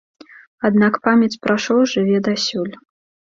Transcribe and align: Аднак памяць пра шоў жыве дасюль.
Аднак 0.69 0.97
памяць 1.07 1.39
пра 1.43 1.55
шоў 1.67 1.85
жыве 1.93 2.17
дасюль. 2.31 2.73